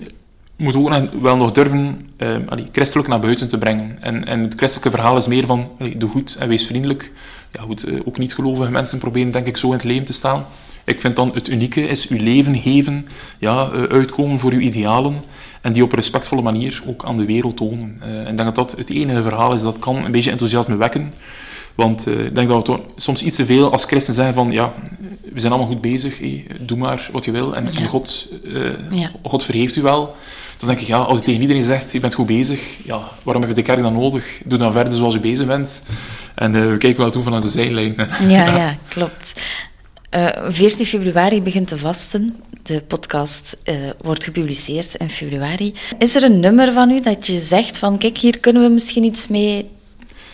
[0.57, 2.09] moeten we ook wel nog durven
[2.47, 3.97] allee, christelijk naar buiten te brengen.
[4.01, 7.11] En, en het christelijke verhaal is meer van allee, doe goed en wees vriendelijk.
[7.51, 10.45] Ja, goed, ook niet gelovige mensen proberen denk ik zo in het leven te staan.
[10.83, 13.07] Ik vind dan het unieke is uw leven geven,
[13.39, 15.23] ja, uitkomen voor uw idealen
[15.63, 17.97] en die op een respectvolle manier ook aan de wereld tonen.
[18.01, 21.13] En ik denk dat dat het enige verhaal is dat kan een beetje enthousiasme wekken.
[21.75, 24.73] Want eh, ik denk dat we soms iets te veel als christen zeggen van ja,
[25.33, 26.19] we zijn allemaal goed bezig,
[26.59, 27.79] doe maar wat je wil en, Ja.
[27.79, 28.29] en God,
[28.89, 29.09] Ja.
[29.23, 30.15] God vergeeft u wel.
[30.57, 33.41] Dan denk ik, ja, als je tegen iedereen zegt, je bent goed bezig, ja, waarom
[33.43, 34.41] heb je de kerk dan nodig?
[34.45, 35.83] Doe dan verder zoals je bezig bent.
[36.35, 37.95] En we kijken wel toe vanuit de zijlijn.
[38.27, 39.33] Ja, ja, klopt.
[40.13, 42.35] Eh 14 februari begint de vasten.
[42.63, 45.73] De podcast eh, wordt gepubliceerd in februari.
[45.97, 49.03] Is er een nummer van u dat je zegt van, kijk, hier kunnen we misschien
[49.03, 49.69] iets mee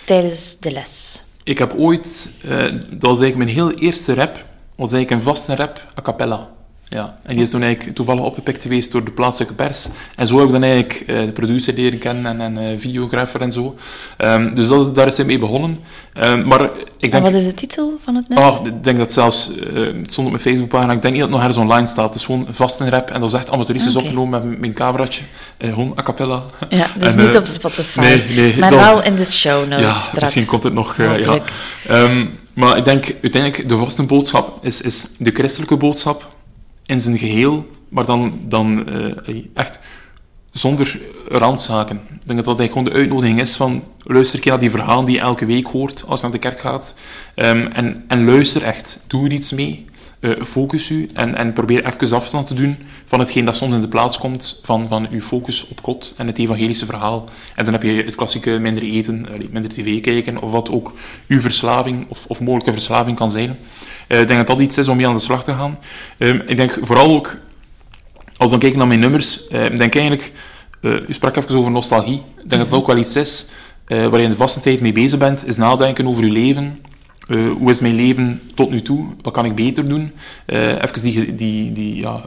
[0.06, 1.22] tijdens de les?
[1.44, 2.50] Ik heb ooit, eh,
[2.90, 6.50] dat was eigenlijk mijn heel eerste rap, was eigenlijk een vaste rap a cappella.
[6.90, 9.88] Ja, en die is toen eigenlijk toevallig opgepikt geweest door de plaatselijke pers.
[10.16, 13.42] En zo heb ik dan eigenlijk uh, de producer leren kennen en, en uh, videografer
[13.42, 13.76] en zo.
[14.18, 15.80] Um, dus dat, daar is hij mee begonnen.
[16.24, 17.14] Um, maar ik denk...
[17.14, 18.52] En wat is de titel van het nummer?
[18.52, 19.50] Oh, ik denk dat zelfs...
[19.50, 20.94] Uh, het stond op mijn Facebookpagina.
[20.94, 22.06] Ik denk niet dat het nog ergens online staat.
[22.06, 23.10] Het is gewoon vast een rap.
[23.10, 24.04] En dat is echt amateuristisch okay.
[24.04, 25.22] opgenomen met mijn cameraatje.
[25.60, 26.44] gewoon a cappella.
[26.70, 28.00] Ja, dus en, niet op Spotify.
[28.00, 28.58] Nee, nee.
[28.58, 30.22] Maar dat, wel in de show notes ja, straks.
[30.22, 30.98] misschien komt het nog...
[30.98, 31.42] ja.
[31.90, 36.38] Um, maar ik denk uiteindelijk, de vaste boodschap is, is de christelijke boodschap
[36.90, 39.80] in zijn geheel, maar dan, dan uh, echt
[40.52, 41.96] zonder randzaken.
[41.96, 45.06] Ik denk dat dat gewoon de uitnodiging is van luister een keer naar die verhalen
[45.06, 46.96] die je elke week hoort als je naar de kerk gaat.
[47.36, 49.00] Um, en, en luister echt.
[49.08, 49.86] Doe er iets mee.
[50.20, 53.82] Uh, focus u en, en probeer even afstand te doen van hetgeen dat soms in
[53.82, 57.30] de plaats komt van, van uw focus op God en het evangelische verhaal.
[57.56, 60.94] En dan heb je het klassieke minder eten, minder tv kijken, of wat ook
[61.28, 63.58] uw verslaving of, of mogelijke verslaving kan zijn.
[64.10, 65.80] Uh, ik denk dat dat iets is om mee aan de slag te gaan.
[66.18, 67.38] Uh, ik denk vooral ook,
[68.38, 70.32] als dan kijk naar mijn nummers, uh, ik denk eigenlijk,
[70.82, 72.18] u sprak even over nostalgie.
[72.18, 73.48] Ik denk dat het ook wel iets is
[73.88, 76.80] waar je in de vaste tijd mee bezig bent, is nadenken over uw leven.
[77.28, 79.08] hoe is mijn leven tot nu toe?
[79.22, 80.12] Wat kan ik beter doen?
[80.46, 82.26] even die, die, die, ja,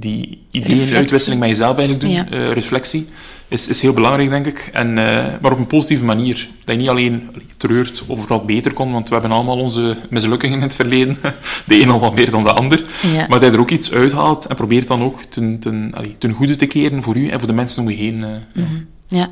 [0.00, 2.52] die ideeën, uitwisseling met jezelf eigenlijk doen, ja.
[2.52, 3.08] reflectie
[3.48, 4.70] is, is heel belangrijk, denk ik.
[4.72, 5.04] En, uh,
[5.40, 6.48] maar op een positieve manier.
[6.64, 10.56] Dat je niet alleen treurt over wat beter kon, want we hebben allemaal onze mislukkingen
[10.56, 11.18] in het verleden.
[11.66, 12.84] De een al wat meer dan de ander.
[13.02, 13.26] Ja.
[13.28, 16.32] Maar dat je er ook iets uithaalt en probeert dan ook ten, ten, allee, ten
[16.32, 18.18] goede te keren voor u en voor de mensen om je heen.
[18.18, 18.86] Uh, mm -hmm.
[19.06, 19.30] Ja.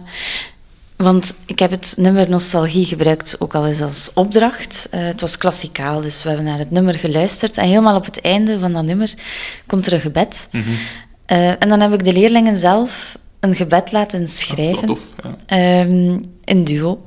[0.97, 4.89] Want ik heb het nummer Nostalgie gebruikt ook al eens als opdracht.
[4.95, 7.57] Uh, het was klassikaal, dus we hebben naar het nummer geluisterd.
[7.59, 9.15] En helemaal op het einde van dat nummer
[9.67, 10.49] komt er een gebed.
[10.53, 10.73] Mm -hmm.
[11.37, 14.87] uh, en dan heb ik de leerlingen zelf een gebed laten schrijven.
[14.87, 15.01] Tof,
[15.47, 15.81] ja.
[15.81, 17.01] um, in duo.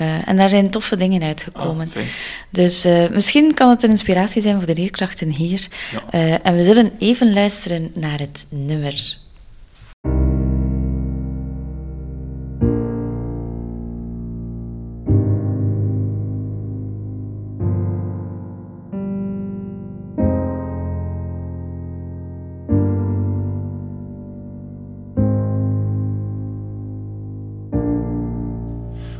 [0.00, 1.90] Uh, en daar zijn toffe dingen uitgekomen.
[1.96, 2.02] Ah,
[2.50, 5.68] dus misschien kan het een inspiratie zijn voor de leerkrachten hier.
[6.10, 6.40] Ja.
[6.42, 9.20] En we zullen even luisteren naar het nummer.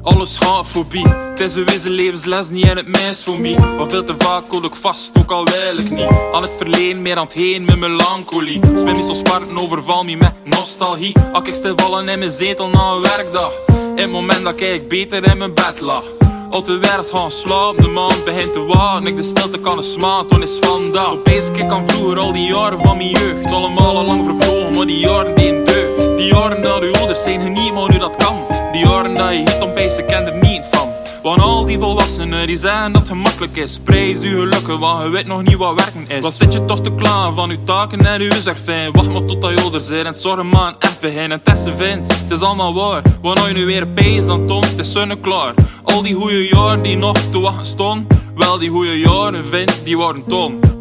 [0.03, 1.15] Alles gaat voorbij.
[1.31, 3.59] Het is een levensles, niet in het meest voor mij.
[3.59, 6.09] Maar veel te vaak houd ik vast, ook al wil ik niet.
[6.33, 8.61] Aan het verleden, meer aan het heen met melancholie.
[8.75, 11.17] Spin niet zo spart overval me met nostalgie.
[11.33, 13.53] Als ik stil vallen in mijn zetel na een werkdag.
[13.67, 16.05] In het moment dat ik beter in mijn bed lag.
[16.51, 19.07] Al te wereld gaan slapen, de man begint te wachten.
[19.07, 21.11] Ik de stilte kan een smaak, toen is vandaag.
[21.11, 23.53] Opeens ik kan vroeger al die jaren van mijn jeugd.
[23.53, 26.17] Allemaal al lang vervlogen, maar die jaren die een deugd.
[26.17, 28.62] Die jaren dat uw ouders zijn geniet, maar nu dat kan.
[28.73, 30.89] Die jaren dat je om bezig ken er niet van.
[31.23, 33.79] Want al die volwassenen die zeggen dat het gemakkelijk is.
[33.85, 36.23] Prijs uw gelukken, want je weet nog niet wat werken is.
[36.23, 38.31] Wat zit je toch te klaar van uw taken en uw
[38.65, 38.93] fijn?
[38.93, 41.31] Wacht maar tot dat je ouder en zorg maar aan echt beginnen.
[41.31, 43.03] En testen vindt, het is allemaal waar.
[43.23, 45.55] Wanneer je nu weer pees, dan toont het is klaar.
[45.83, 48.07] Al die goede jaren die nog te wachten stonden.
[48.37, 50.72] Wel, die goede jaren vindt, die worden tom.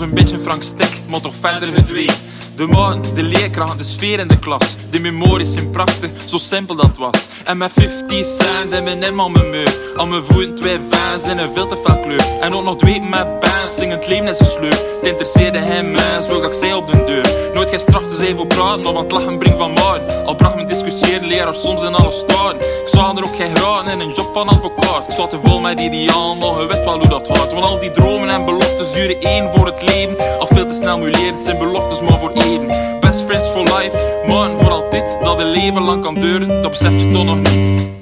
[0.00, 2.08] Een beetje Frank Stek, maar toch verder gedwee.
[2.56, 4.76] De man, de leerkracht, de sfeer in de klas.
[4.90, 7.28] De memories zijn prachtig, zo simpel dat was.
[7.44, 9.92] En met 50 cent en mijn aan mijn muur.
[9.96, 12.40] Aan mijn voeten twee fans in een veel te veel kleur.
[12.40, 14.78] En ook nog twee met bands, zingend leven is een sleur.
[14.96, 17.52] Het interesseerde hem mens, wil ik zij op de deur.
[17.54, 20.24] Nooit gestraft, dus even praten, of aan het lachen brengt van maat.
[20.24, 22.79] Al bracht me discussiëren, leraar soms in alle staden.
[23.00, 25.08] Zou er ook geen graden in een job van advocaat.
[25.08, 27.52] Ik zat te vol met ideaal, nog je weet wel hoe dat gaat.
[27.52, 30.38] Want al die dromen en beloftes duren één voor het leven.
[30.38, 32.98] Al veel te snel muleerd zijn beloftes maar voor even.
[33.00, 35.18] Best friends for life, man voor altijd.
[35.22, 37.99] Dat een leven lang kan duren, dat besef je toch nog niet.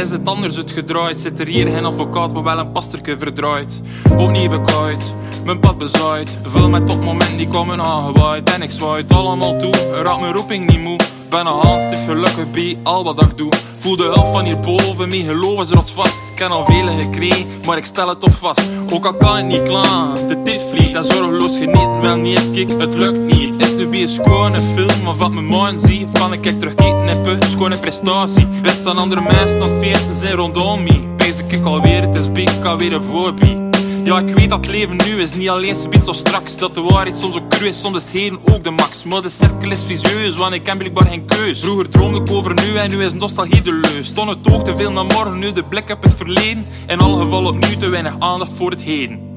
[0.00, 1.18] Is het anders het gedraaid.
[1.18, 3.80] Zit er hier geen advocaat, maar wel een pasterke verdraaid.
[4.16, 6.38] Ook niet bekaaid, mijn pad bezaaid.
[6.42, 8.52] Vul met topmomenten die komen aangewaaid.
[8.54, 10.98] En ik zwaait allemaal toe, raak mijn roeping niet moe.
[11.28, 13.52] Ben een handstief gelukkig bij al wat ik doe.
[13.80, 16.30] Voel de hulp van hierboven, mijn geloof is rotsvast.
[16.32, 18.70] Ik heb al vele gekregen, maar ik stel het toch vast.
[18.92, 21.88] Ook al kan het niet klaar, de tijd vliegt en zorgeloos geniet.
[22.02, 23.54] Wel niet, kijk, het lukt niet.
[23.60, 26.04] Is nu weer schone film, of wat man ziet.
[26.04, 28.46] Of kan ik kijk terug knippen, schone prestatie.
[28.62, 31.14] Best dan andere mensen dan feesten zijn rondom me.
[31.16, 33.68] Bezig ik alweer, het is big, ik alweer een voorbie.
[34.04, 36.56] Ja, ik weet dat het leven nu is niet alleen zoiets zo straks.
[36.56, 38.14] Dat de waarheid soms ook cru is, soms
[38.52, 39.04] ook de max.
[39.04, 41.60] Maar de cirkel is visieus, want ik heb blijkbaar geen keus.
[41.60, 44.06] Vroeger droomde ik over nu en nu is nostalgie de leus.
[44.06, 46.66] Stond het oog te veel naar morgen, nu de blik op het verleden.
[46.86, 49.29] In alle gevallen opnieuw te weinig aandacht voor het heden.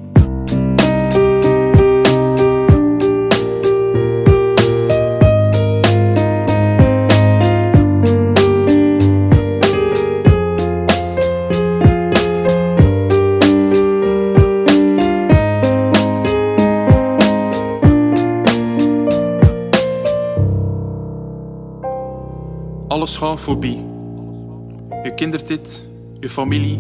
[23.04, 23.86] Alles gaat voorbij.
[25.04, 25.88] Je kindertijd,
[26.20, 26.80] je familie,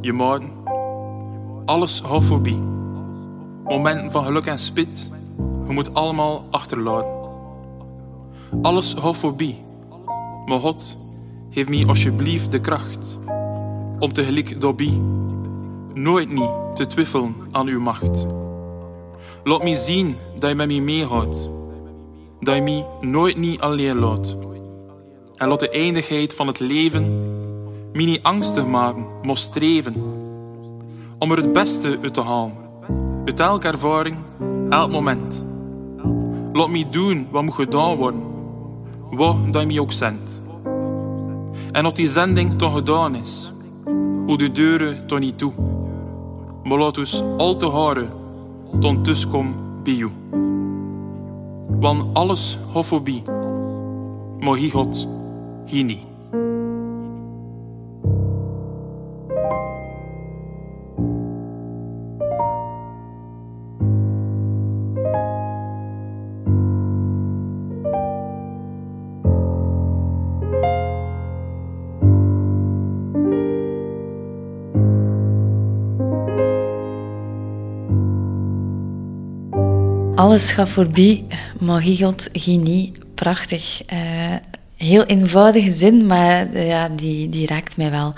[0.00, 0.50] je maten.
[1.64, 2.58] Alles gaat voorbij.
[3.64, 5.10] Momenten van geluk en spit,
[5.66, 7.10] je moet allemaal achterlaten.
[8.62, 9.64] Alles gaat voorbij.
[10.46, 10.96] Maar God,
[11.50, 13.18] geef me alsjeblieft de kracht
[13.98, 15.00] om tegelijk daarbij
[15.94, 18.26] nooit niet te twijfelen aan uw macht.
[19.44, 21.50] Laat me zien dat je met me meegaat,
[22.40, 24.45] dat je me nooit niet alleen laat.
[25.36, 27.04] En laat de eindigheid van het leven
[27.92, 29.94] me niet angstig maken, maar streven.
[31.18, 32.52] Om er het beste uit te halen.
[33.24, 34.16] Uit elke ervaring,
[34.70, 35.44] elk moment.
[36.52, 38.22] Laat me doen wat moet gedaan worden.
[39.10, 40.40] Wat dat je me ook zendt.
[41.72, 43.52] En als die zending toch gedaan is,
[44.26, 45.52] hoe de deuren toch niet toe.
[46.62, 48.10] Maar laat ons al te horen,
[48.80, 50.10] tot tussenkom bij jou.
[51.80, 53.22] Want alles voorbij.
[54.38, 55.08] Maar God
[55.66, 56.04] hier niet.
[80.16, 81.24] Alles gaat voorbij,
[81.60, 81.80] maar
[82.32, 82.92] genie.
[83.14, 83.82] Prachtig.
[83.92, 84.15] Uh,
[84.86, 88.14] heel eenvoudige zin, maar uh, ja, die, die raakt mij wel.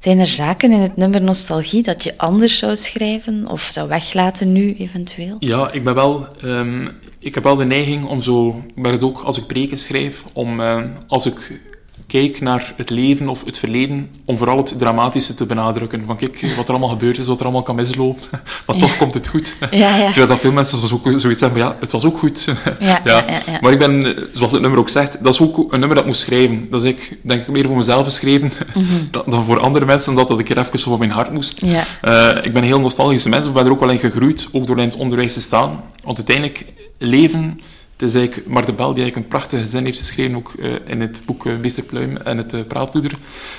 [0.00, 4.52] Zijn er zaken in het nummer Nostalgie dat je anders zou schrijven of zou weglaten
[4.52, 5.36] nu eventueel?
[5.38, 6.28] Ja, ik ben wel.
[6.42, 8.62] Um, ik heb wel de neiging om zo.
[8.74, 11.60] Ik het ook als ik preken schrijf, om uh, als ik
[12.06, 16.02] kijk naar het leven of het verleden, om vooral het dramatische te benadrukken.
[16.06, 18.22] Van kijk, wat er allemaal gebeurd is, wat er allemaal kan mislopen,
[18.66, 19.56] maar toch komt het goed.
[19.70, 20.04] Ja, ja.
[20.12, 22.44] Terwijl dat veel mensen ook zoiets hebben van ja, het was ook goed.
[22.78, 23.24] Ja.
[23.60, 26.06] Maar ik ben, zoals het nummer ook zegt, dat is ook een nummer dat ik
[26.06, 26.66] moet schrijven.
[26.70, 29.30] Dat is ik, denk ik, meer voor mezelf geschreven Mhm.
[29.30, 31.62] dan voor andere mensen, omdat dat ik er even op mijn hart moest.
[31.62, 34.66] Uh, ik ben een heel nostalgische mens, ik ben er ook wel in gegroeid, ook
[34.66, 35.82] door in het onderwijs te staan.
[36.02, 36.64] Want uiteindelijk,
[36.98, 37.60] leven
[37.96, 40.74] het is eigenlijk Mar de Bel die eigenlijk een prachtige zin heeft geschreven, ook uh,
[40.86, 43.12] in het boek uh, Meester Pluim en het uh, Praatpoeder.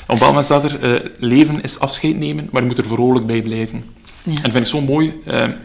[0.08, 3.41] Op een moment staat er, leven is afscheid nemen, maar je moet er vrolijk bij
[3.41, 3.84] blijven.
[4.24, 4.32] Ja.
[4.36, 5.13] En dat vind ik zo mooi.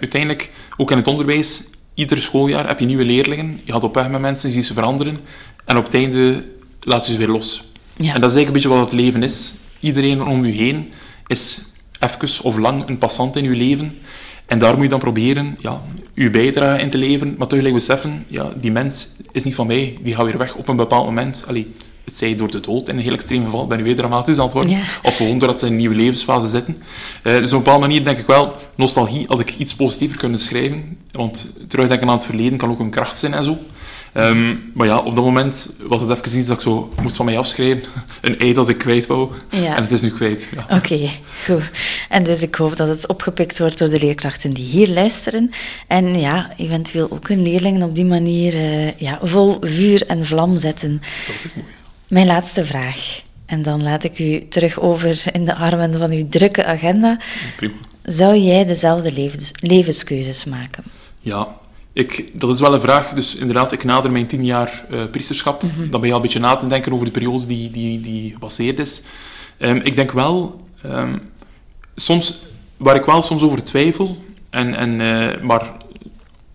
[0.01, 1.63] uiteindelijk, ook in het onderwijs,
[1.95, 4.75] ieder schooljaar heb je nieuwe leerlingen, je gaat op weg met mensen, je ziet ze
[4.75, 5.21] veranderen,
[5.65, 6.45] en op het einde
[6.81, 7.73] laat je ze weer los.
[7.97, 8.15] Ja.
[8.15, 9.53] En dat is eigenlijk een beetje wat het leven is.
[9.81, 10.93] Iedereen om je heen
[11.27, 11.63] is
[12.01, 13.99] even of lang een passant in je leven.
[14.51, 15.81] En daar moet je dan proberen ja,
[16.15, 19.97] je bijdrage in te leveren, maar tegelijk beseffen, ja, die mens is niet van mij,
[20.03, 21.45] die gaat weer weg op een bepaald moment.
[21.47, 24.39] Allee, het zij door de dood, in een heel extreem geval, ben je weer dramatisch
[24.39, 24.73] aan het worden.
[24.73, 24.83] Ja.
[25.03, 26.77] Of gewoon doordat ze in een nieuwe levensfase zitten.
[27.23, 30.39] Uh, dus op een bepaalde manier denk ik wel, nostalgie had ik iets positiever kunnen
[30.39, 30.99] schrijven.
[31.13, 33.59] Want terugdenken aan het verleden kan ook een kracht zijn en zo.
[34.15, 37.25] Um, maar ja, op dat moment was het even iets dat ik zo moest van
[37.25, 37.89] mij afschrijven.
[38.21, 39.31] Een ei dat ik kwijt wou.
[39.51, 39.77] Ja.
[39.77, 40.49] En het is nu kwijt.
[40.55, 40.63] Ja.
[40.63, 41.11] Oké, okay,
[41.45, 41.63] goed.
[42.09, 45.51] En dus ik hoop dat het opgepikt wordt door de leerkrachten die hier luisteren.
[45.87, 50.59] En ja, eventueel ook hun leerlingen op die manier uh, ja, vol vuur en vlam
[50.59, 51.03] zetten.
[51.27, 51.69] Dat is mooi.
[52.09, 53.21] Mijn laatste vraag.
[53.47, 57.19] En dan laat ik u terug over in de armen van uw drukke agenda.
[57.57, 57.75] Prima.
[58.03, 60.85] Zou jij dezelfde levens, levenskeuzes maken?
[61.21, 61.49] Ja,
[61.93, 63.13] ik, dat is wel een vraag.
[63.13, 65.63] Dus inderdaad, ik nader mijn tien jaar uh, priesterschap.
[65.63, 65.91] Mhm.
[65.91, 68.33] Dan ben je al een beetje na te denken over de periode die, die, die
[68.33, 69.03] gepasseerd is.
[69.59, 71.21] Um, ik denk wel, um,
[71.95, 72.39] soms,
[72.77, 75.73] waar ik wel soms over twijfel, en, en, uh, maar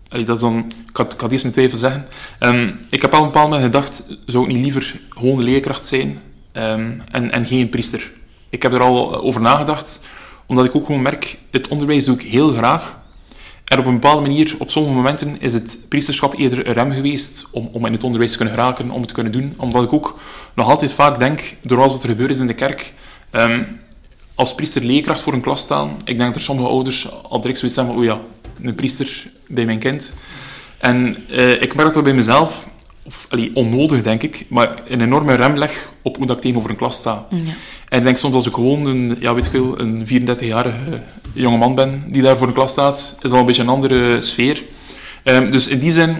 [0.08, 2.06] allee, dat is dan, ik had, ik had eerst mijn twijfel zeggen.
[2.40, 6.20] Um, ik heb al een bepaald moment gedacht, zou ik niet liever gewoon leerkracht zijn
[6.52, 8.12] en, en geen priester?
[8.50, 10.06] Ik heb er al over nagedacht,
[10.46, 13.04] omdat ik ook gewoon merk, het onderwijs doe ik heel graag.
[13.66, 17.46] En op een bepaalde manier, op sommige momenten, is het priesterschap eerder een rem geweest
[17.50, 19.54] om, om in het onderwijs te kunnen geraken, om het te kunnen doen.
[19.56, 20.18] Omdat ik ook
[20.54, 22.94] nog altijd vaak denk, door alles wat er gebeurd is in de kerk,
[23.30, 23.62] ehm,
[24.34, 27.58] als priester leerkracht voor een klas staan, ik denk dat er sommige ouders al direct
[27.58, 28.20] zoiets hebben van, oh ja,
[28.62, 30.12] een priester bij mijn kind.
[30.78, 32.66] En uh, ik merk dat bij mezelf,
[33.06, 36.70] of allee, onnodig denk ik, maar een enorme rem leg op hoe dat ik tegenover
[36.70, 37.26] een klas sta.
[37.30, 37.52] Ja.
[37.88, 41.56] En ik denk soms als ik gewoon een, ja, weet ik wel, een 34-jarige jonge
[41.56, 44.62] man ben die daar voor een klas staat, is dat een beetje een andere sfeer.
[45.24, 46.16] Um, dus in die zin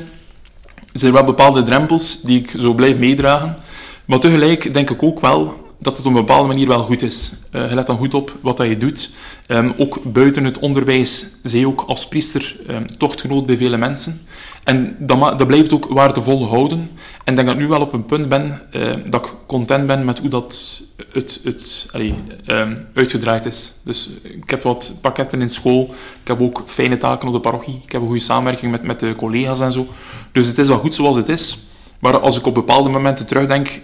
[0.92, 3.56] zijn er wel bepaalde drempels die ik zo blijf meedragen.
[4.04, 7.32] Maar tegelijk denk ik ook wel dat het op een bepaalde manier wel goed is.
[7.52, 9.14] Uh, je let dan goed op wat dat je doet.
[9.48, 14.26] Um, ook buiten het onderwijs zie je ook als priester um, tochtgenoot bij vele mensen.
[14.66, 16.78] En dat, dat blijft ook waardevol houden.
[17.24, 19.86] En ik denk dat ik nu wel op een punt ben uh, dat ik content
[19.86, 22.14] ben met hoe dat het, het allee,
[22.46, 23.72] um, uitgedraaid is.
[23.82, 25.94] Dus ik heb wat pakketten in school.
[26.22, 27.80] Ik heb ook fijne taken op de parochie.
[27.84, 29.86] Ik heb een goede samenwerking met, met de collega's en zo.
[30.32, 31.58] Dus het is wel goed zoals het is.
[31.98, 33.82] Maar als ik op bepaalde momenten terugdenk,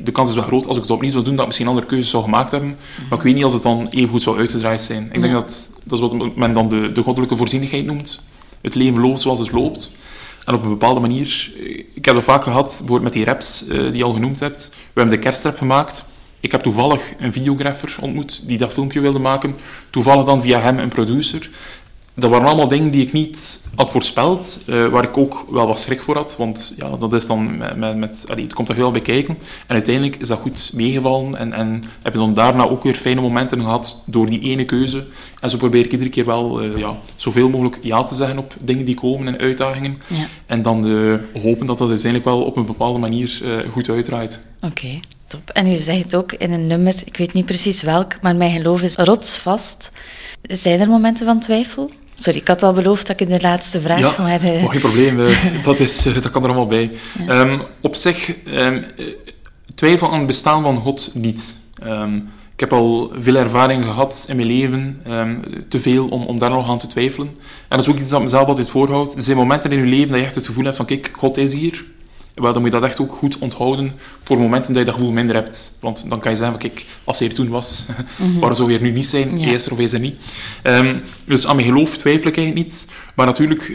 [0.00, 1.86] de kans is wel groot als ik het opnieuw zou doen, dat ik misschien andere
[1.86, 2.76] keuzes zou gemaakt hebben.
[3.08, 5.08] Maar ik weet niet als het dan even goed zou uitgedraaid zijn.
[5.12, 8.22] Ik denk dat dat is wat men dan de, de goddelijke voorzienigheid noemt.
[8.60, 9.96] Het leven loopt zoals het loopt.
[10.44, 13.64] En op een bepaalde manier, eh, ik heb dat vaak gehad, bijvoorbeeld met die raps
[13.68, 14.68] uh, die je al genoemd hebt.
[14.68, 16.04] We hebben de kerstrap gemaakt.
[16.40, 19.54] Ik heb toevallig een videographer ontmoet die dat filmpje wilde maken.
[19.90, 21.50] Toevallig dan via hem een producer
[22.14, 25.80] dat waren allemaal dingen die ik niet had voorspeld, uh, waar ik ook wel wat
[25.80, 28.74] schrik voor had, want ja, dat is dan met, met, met allee, het komt er
[28.74, 29.38] heel bij kijken.
[29.66, 33.20] En uiteindelijk is dat goed meegevallen en, en heb je dan daarna ook weer fijne
[33.20, 35.06] momenten gehad door die ene keuze.
[35.40, 38.54] En zo probeer ik iedere keer wel uh, ja, zoveel mogelijk ja te zeggen op
[38.60, 39.98] dingen die komen en uitdagingen.
[40.08, 40.26] Ja.
[40.46, 44.40] En dan uh, hopen dat dat uiteindelijk wel op een bepaalde manier goed uitdraait.
[44.60, 45.50] Oké, top.
[45.50, 48.82] En u zegt ook in een nummer, ik weet niet precies welk, maar mijn geloof
[48.82, 49.90] is rotsvast.
[50.42, 51.90] Zijn er momenten van twijfel?
[52.16, 53.98] Sorry, ik had al beloofd dat ik in de laatste vraag...
[53.98, 54.70] Ja, maar, uh...
[54.70, 55.16] geen probleem.
[55.62, 56.90] dat, is, dat kan er allemaal bij.
[57.26, 57.40] Ja.
[57.40, 58.84] Um, op zich, um,
[59.74, 61.56] twijfel aan het bestaan van God niet.
[61.86, 65.02] Um, ik heb al veel ervaring gehad in mijn leven,
[65.68, 67.26] te veel om, om daar nog aan te twijfelen.
[67.26, 67.36] En
[67.68, 69.14] dat is ook iets dat mezelf altijd voorhoudt.
[69.14, 71.36] Er zijn momenten in je leven dat je echt het gevoel hebt van, kijk, God
[71.36, 71.84] is hier.
[72.34, 73.92] Wel, dan moet je dat echt ook goed onthouden
[74.22, 75.78] voor momenten dat je dat gevoel minder hebt.
[75.80, 78.38] Want dan kan je zeggen, kijk, als hij er toen was, mm -hmm.
[78.38, 79.38] waarom zou hij er nu niet zijn?
[79.38, 79.52] Ja.
[79.52, 80.16] Is er of is er niet?
[80.62, 82.86] Um, dus aan mijn geloof twijfel ik eigenlijk niet.
[83.14, 83.72] Maar natuurlijk,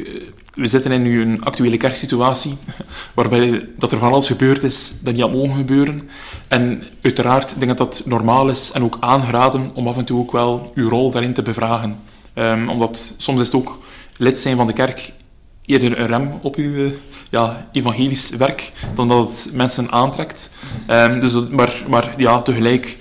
[0.53, 2.57] we zitten in nu een actuele kerksituatie,
[3.15, 6.09] waarbij dat er van alles gebeurd is dat niet had mogen gebeuren.
[6.47, 10.19] En uiteraard denk ik dat dat normaal is en ook aangeraden om af en toe
[10.19, 11.99] ook wel uw rol daarin te bevragen.
[12.35, 13.79] Um, omdat soms is het ook
[14.17, 15.13] lid zijn van de kerk
[15.69, 16.91] eerder een rem op uw
[17.29, 20.51] ja, evangelisch werk dan dat het mensen aantrekt.
[20.89, 22.97] Um, dus dat, maar, maar ja, tegelijk,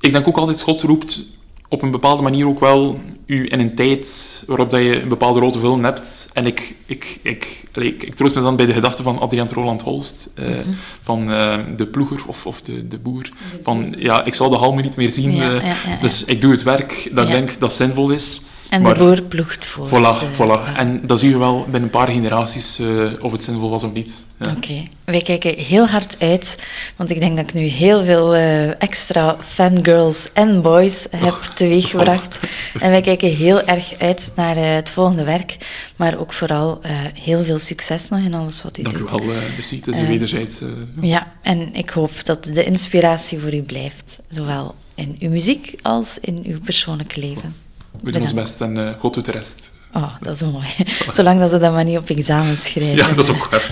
[0.00, 1.20] ik denk ook altijd, God roept
[1.68, 5.40] op een bepaalde manier ook wel u in een tijd waarop dat je een bepaalde
[5.40, 6.30] rol te vullen hebt.
[6.32, 9.82] En ik, ik, ik, ik, ik troost me dan bij de gedachte van Adriaan Roland
[9.82, 10.76] Holst, uh, mm -hmm.
[11.02, 13.28] van uh, de ploeger of, of de, de boer.
[13.62, 16.40] Van ja, ik zal de halmen niet meer zien, ja, uh, ja, ja, dus ik
[16.40, 18.40] doe het werk dat ik denk dat zinvol is.
[18.68, 19.88] En maar, de boer ploegt voor.
[19.88, 20.76] Voilà, uh, voilà.
[20.76, 23.92] En dan zie je wel binnen een paar generaties uh, of het zinvol was of
[23.92, 24.24] niet.
[24.40, 24.46] Ja.
[24.46, 24.86] Oké, okay.
[25.04, 26.58] wij kijken heel hard uit,
[26.96, 31.42] want ik denk dat ik nu heel veel uh, extra fangirls en boys heb oh,
[31.54, 32.36] teweeggebracht.
[32.36, 32.42] Oh.
[32.82, 35.56] En wij kijken heel erg uit naar het volgende werk,
[35.96, 36.80] maar ook vooral
[37.14, 39.08] heel veel succes nog in alles wat u Dank doet.
[39.08, 39.78] Dank u wel, Bessie.
[39.78, 40.58] Het is een wederzijds.
[41.00, 46.18] ja, en ik hoop dat de inspiratie voor u blijft, zowel in uw muziek als
[46.20, 47.65] in uw persoonlijke leven.
[48.02, 49.70] We doen ons best en uh, God doet de rest.
[49.92, 50.66] Oh, dat is mooi.
[51.16, 52.96] Zolang dat ze dat maar niet op examen schrijven.
[52.96, 53.70] Ja, dat is ook waar.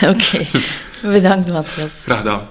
[0.10, 0.24] Oké.
[0.36, 0.46] Okay.
[1.02, 2.00] Bedankt, Matthias.
[2.02, 2.48] Graag gedaan.